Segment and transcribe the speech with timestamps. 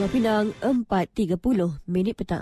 [0.00, 1.36] Pulau Pinang 4.30
[1.84, 2.40] minit petang.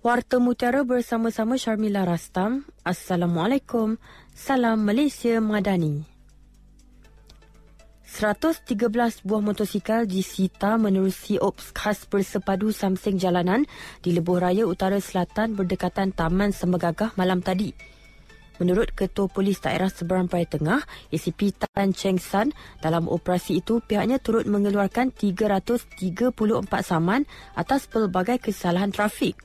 [0.00, 2.64] Warta Mutiara bersama-sama Sharmila Rastam.
[2.80, 4.00] Assalamualaikum.
[4.32, 6.17] Salam Malaysia Madani.
[8.08, 13.68] 113 buah motosikal disita menerusi ops khas bersepadu Samseng Jalanan
[14.00, 17.76] di Lebuh Raya Utara Selatan berdekatan Taman Sembagagah malam tadi.
[18.64, 20.80] Menurut Ketua Polis Daerah Seberang Peraya Tengah,
[21.12, 26.00] ACP Tan Cheng San, dalam operasi itu pihaknya turut mengeluarkan 334
[26.80, 29.36] saman atas pelbagai kesalahan trafik.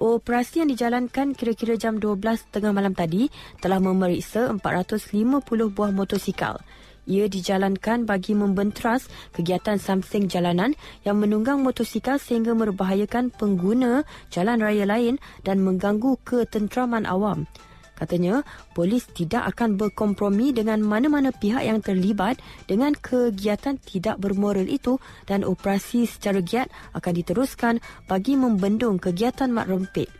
[0.00, 3.28] Operasi yang dijalankan kira-kira jam 12 tengah malam tadi
[3.60, 6.64] telah memeriksa 450 buah motosikal.
[7.10, 14.86] Ia dijalankan bagi membentras kegiatan Samseng jalanan yang menunggang motosikal sehingga membahayakan pengguna jalan raya
[14.86, 17.50] lain dan mengganggu ketenteraman awam.
[17.98, 24.96] Katanya, polis tidak akan berkompromi dengan mana-mana pihak yang terlibat dengan kegiatan tidak bermoral itu
[25.28, 27.74] dan operasi secara giat akan diteruskan
[28.08, 30.19] bagi membendung kegiatan mak rempit.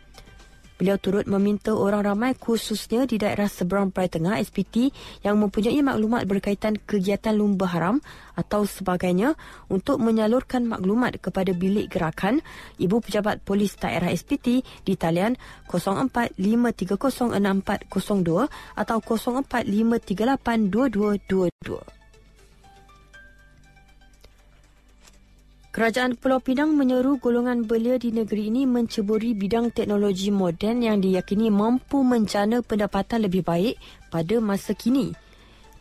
[0.81, 4.89] Beliau turut meminta orang ramai khususnya di daerah seberang Peraya Tengah SPT
[5.21, 8.01] yang mempunyai maklumat berkaitan kegiatan lumba haram
[8.33, 9.37] atau sebagainya
[9.69, 12.41] untuk menyalurkan maklumat kepada bilik gerakan
[12.81, 15.37] Ibu Pejabat Polis Daerah SPT di talian
[15.69, 22.00] 0453064402 atau 0453822222.
[25.71, 31.47] Kerajaan Pulau Pinang menyeru golongan belia di negeri ini menceburi bidang teknologi moden yang diyakini
[31.47, 33.79] mampu mencana pendapatan lebih baik
[34.11, 35.15] pada masa kini.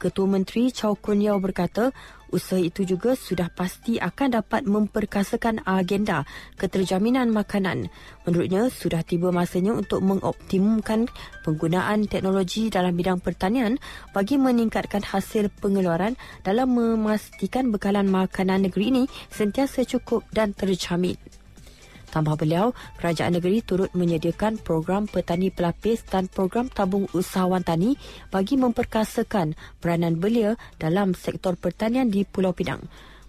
[0.01, 1.93] Ketua Menteri Chow Kun Yao berkata,
[2.33, 6.25] usaha itu juga sudah pasti akan dapat memperkasakan agenda
[6.57, 7.93] keterjaminan makanan.
[8.25, 11.05] Menurutnya, sudah tiba masanya untuk mengoptimumkan
[11.45, 13.77] penggunaan teknologi dalam bidang pertanian
[14.17, 21.21] bagi meningkatkan hasil pengeluaran dalam memastikan bekalan makanan negeri ini sentiasa cukup dan terjamin.
[22.11, 27.95] Tambah beliau, kerajaan negeri turut menyediakan program petani pelapis dan program tabung usahawan tani
[28.35, 32.83] bagi memperkasakan peranan belia dalam sektor pertanian di Pulau Pinang.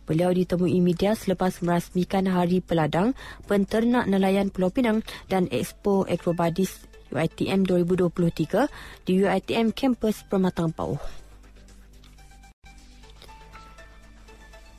[0.09, 3.13] Beliau ditemui media selepas merasmikan Hari Peladang,
[3.45, 11.20] Penternak Nelayan Pulau Pinang dan Expo Akrobadis UITM 2023 di UITM Campus Permatang Pauh.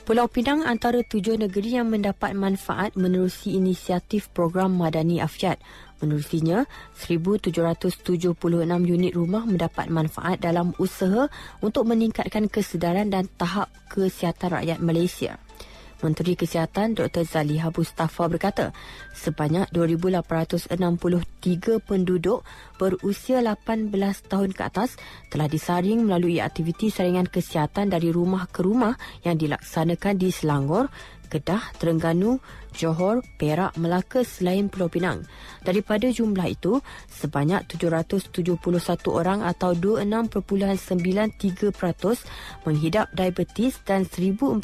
[0.03, 5.63] Pulau Pinang antara tujuh negeri yang mendapat manfaat menerusi inisiatif program Madani Afiat.
[6.03, 6.67] Menerusinya,
[6.99, 8.03] 1,776
[8.83, 11.31] unit rumah mendapat manfaat dalam usaha
[11.63, 15.39] untuk meningkatkan kesedaran dan tahap kesihatan rakyat Malaysia.
[16.03, 17.25] Menteri Kesihatan Dr.
[17.25, 18.75] Zaliha Mustafa berkata,
[19.15, 20.67] sebanyak 2,863
[21.81, 22.43] penduduk
[22.77, 23.89] berusia 18
[24.27, 24.99] tahun ke atas
[25.31, 30.91] telah disaring melalui aktiviti saringan kesihatan dari rumah ke rumah yang dilaksanakan di Selangor,
[31.33, 32.45] Kedah, Terengganu,
[32.77, 35.25] Johor, Perak, Melaka selain Pulau Pinang.
[35.65, 38.61] Daripada jumlah itu, sebanyak 771
[39.09, 44.61] orang atau 26.93% menghidap diabetes dan 1041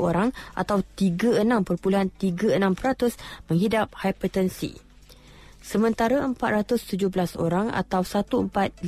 [0.00, 3.20] orang atau 36.36%
[3.52, 4.87] menghidap hipertensi.
[5.68, 8.80] Sementara 417 orang atau 1456%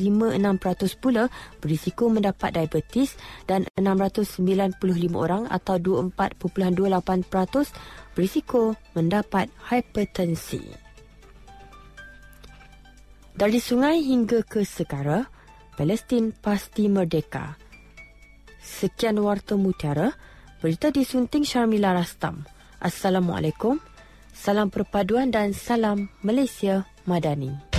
[0.96, 1.28] pula
[1.60, 4.80] berisiko mendapat diabetes dan 695
[5.12, 10.72] orang atau 24.28% berisiko mendapat hipertensi.
[13.36, 15.28] Dari sungai hingga ke segara,
[15.76, 17.60] Palestin pasti merdeka.
[18.56, 20.16] Sekian Warta Mutiara,
[20.64, 22.48] berita disunting Syarmila Rastam.
[22.80, 23.89] Assalamualaikum.
[24.40, 27.69] Salam perpaduan dan salam Malaysia Madani.